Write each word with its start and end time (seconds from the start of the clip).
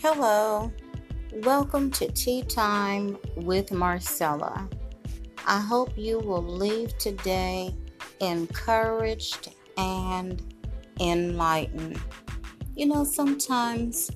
Hello, 0.00 0.70
welcome 1.32 1.90
to 1.92 2.12
Tea 2.12 2.42
Time 2.42 3.16
with 3.34 3.72
Marcella. 3.72 4.68
I 5.46 5.58
hope 5.58 5.96
you 5.96 6.18
will 6.18 6.44
leave 6.44 6.96
today 6.98 7.74
encouraged 8.20 9.54
and 9.78 10.42
enlightened. 11.00 11.98
You 12.74 12.86
know, 12.88 13.04
sometimes 13.04 14.10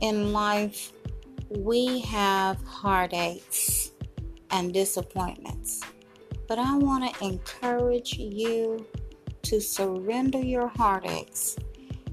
in 0.00 0.32
life 0.32 0.92
we 1.48 1.98
have 2.02 2.62
heartaches 2.62 3.90
and 4.52 4.72
disappointments, 4.72 5.80
but 6.46 6.60
I 6.60 6.76
want 6.76 7.12
to 7.12 7.24
encourage 7.24 8.16
you 8.16 8.86
to 9.42 9.60
surrender 9.60 10.38
your 10.38 10.68
heartaches, 10.68 11.58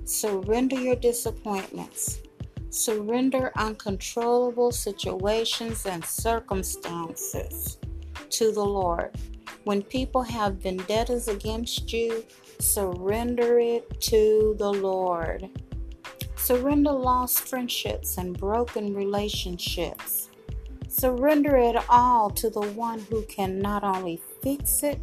surrender 0.04 0.80
your 0.80 0.96
disappointments 0.96 2.22
Surrender 2.70 3.52
uncontrollable 3.58 4.72
situations 4.72 5.86
and 5.86 6.06
circumstances 6.06 7.80
to 8.30 8.52
the 8.52 8.64
Lord. 8.64 9.16
When 9.64 9.82
people 9.82 10.22
have 10.24 10.58
vendettas 10.58 11.28
against 11.28 11.92
you, 11.92 12.24
surrender 12.60 13.60
it 13.60 14.00
to 14.02 14.56
the 14.58 14.72
Lord. 14.72 15.50
Surrender 16.36 16.92
lost 16.92 17.48
friendships 17.48 18.18
and 18.18 18.38
broken 18.38 18.94
relationships. 18.94 20.30
Surrender 20.88 21.58
it 21.58 21.76
all 21.90 22.30
to 22.32 22.50
the 22.50 22.62
one 22.62 23.00
who 23.10 23.24
can 23.24 23.60
not 23.60 23.84
only 23.84 24.22
fix 24.42 24.84
it 24.84 25.00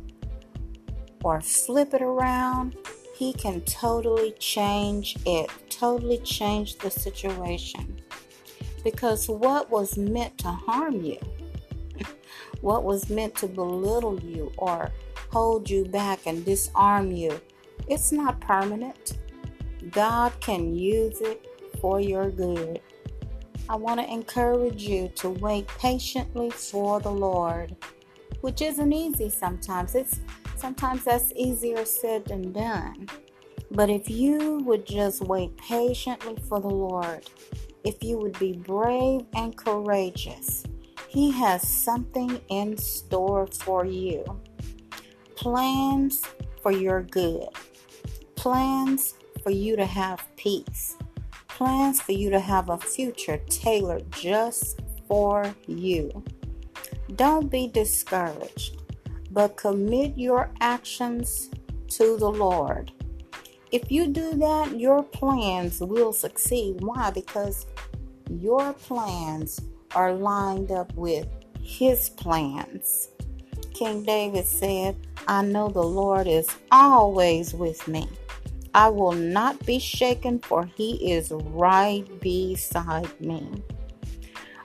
or 1.22 1.40
flip 1.40 1.94
it 1.94 2.02
around, 2.02 2.76
he 3.16 3.32
can 3.32 3.62
totally 3.62 4.32
change 4.32 5.16
it, 5.24 5.50
totally 5.70 6.18
change 6.18 6.76
the 6.76 6.90
situation. 6.90 7.98
Because 8.84 9.26
what 9.26 9.70
was 9.70 9.96
meant 9.96 10.36
to 10.38 10.48
harm 10.48 11.02
you, 11.02 11.18
what 12.60 12.84
was 12.84 13.08
meant 13.08 13.34
to 13.36 13.46
belittle 13.46 14.20
you 14.20 14.52
or 14.58 14.92
hold 15.32 15.70
you 15.70 15.86
back 15.86 16.26
and 16.26 16.44
disarm 16.44 17.10
you, 17.10 17.40
it's 17.88 18.12
not 18.12 18.38
permanent. 18.40 19.16
God 19.90 20.38
can 20.40 20.74
use 20.74 21.22
it 21.22 21.46
for 21.80 22.00
your 22.00 22.30
good. 22.30 22.80
I 23.68 23.76
want 23.76 23.98
to 23.98 24.12
encourage 24.12 24.82
you 24.82 25.08
to 25.16 25.30
wait 25.30 25.68
patiently 25.68 26.50
for 26.50 27.00
the 27.00 27.10
Lord, 27.10 27.74
which 28.42 28.60
isn't 28.60 28.92
easy 28.92 29.30
sometimes. 29.30 29.94
It's 29.94 30.20
Sometimes 30.56 31.04
that's 31.04 31.32
easier 31.36 31.84
said 31.84 32.24
than 32.24 32.52
done. 32.52 33.08
But 33.70 33.90
if 33.90 34.08
you 34.08 34.60
would 34.64 34.86
just 34.86 35.20
wait 35.20 35.56
patiently 35.58 36.36
for 36.48 36.60
the 36.60 36.68
Lord, 36.68 37.28
if 37.84 38.02
you 38.02 38.16
would 38.18 38.38
be 38.38 38.52
brave 38.52 39.26
and 39.34 39.54
courageous, 39.54 40.64
He 41.08 41.30
has 41.32 41.66
something 41.66 42.40
in 42.48 42.78
store 42.78 43.46
for 43.48 43.84
you. 43.84 44.24
Plans 45.36 46.24
for 46.62 46.72
your 46.72 47.02
good, 47.02 47.48
plans 48.34 49.14
for 49.42 49.50
you 49.50 49.76
to 49.76 49.84
have 49.84 50.26
peace, 50.36 50.96
plans 51.48 52.00
for 52.00 52.12
you 52.12 52.30
to 52.30 52.40
have 52.40 52.70
a 52.70 52.78
future 52.78 53.38
tailored 53.48 54.10
just 54.10 54.80
for 55.06 55.54
you. 55.66 56.24
Don't 57.14 57.50
be 57.50 57.68
discouraged 57.68 58.75
but 59.36 59.54
commit 59.54 60.16
your 60.16 60.48
actions 60.62 61.50
to 61.88 62.16
the 62.16 62.30
Lord. 62.30 62.90
If 63.70 63.92
you 63.92 64.06
do 64.06 64.32
that, 64.36 64.80
your 64.80 65.02
plans 65.02 65.78
will 65.78 66.14
succeed. 66.14 66.80
Why? 66.80 67.10
Because 67.10 67.66
your 68.30 68.72
plans 68.72 69.60
are 69.94 70.14
lined 70.14 70.72
up 70.72 70.90
with 70.94 71.28
His 71.60 72.08
plans. 72.08 73.10
King 73.74 74.04
David 74.04 74.46
said, 74.46 74.96
I 75.28 75.42
know 75.42 75.68
the 75.68 75.82
Lord 75.82 76.26
is 76.26 76.48
always 76.72 77.52
with 77.52 77.86
me. 77.86 78.08
I 78.72 78.88
will 78.88 79.12
not 79.12 79.66
be 79.66 79.78
shaken, 79.78 80.38
for 80.38 80.64
He 80.64 81.12
is 81.12 81.30
right 81.30 82.06
beside 82.22 83.20
me. 83.20 83.62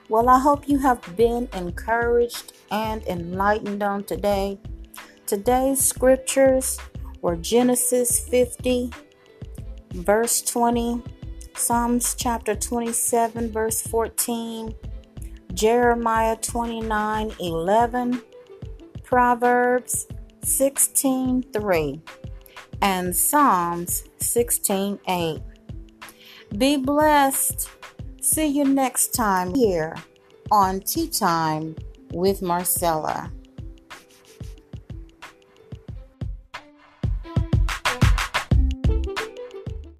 Well, 0.08 0.30
I 0.30 0.38
hope 0.38 0.66
you 0.66 0.78
have 0.78 1.14
been 1.14 1.46
encouraged 1.52 2.54
and 2.72 3.06
enlightened 3.06 3.82
on 3.82 4.02
today. 4.02 4.58
Today's 5.26 5.84
scriptures 5.84 6.78
were 7.20 7.36
Genesis 7.36 8.26
50, 8.28 8.90
verse 9.92 10.42
20, 10.42 11.02
Psalms 11.54 12.14
chapter 12.18 12.56
27, 12.56 13.52
verse 13.52 13.82
14, 13.82 14.74
Jeremiah 15.52 16.36
29, 16.36 17.32
11, 17.38 18.22
Proverbs 19.04 20.08
16, 20.42 21.42
3, 21.52 22.00
and 22.80 23.14
Psalms 23.14 24.04
16, 24.18 24.98
8. 25.06 25.42
Be 26.56 26.76
blessed. 26.78 27.68
See 28.20 28.46
you 28.46 28.64
next 28.64 29.14
time 29.14 29.54
here 29.54 29.94
on 30.50 30.80
Tea 30.80 31.08
Time 31.08 31.76
with 32.12 32.42
Marcella. 32.42 33.30